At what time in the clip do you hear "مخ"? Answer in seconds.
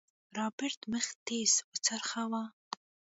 0.91-1.05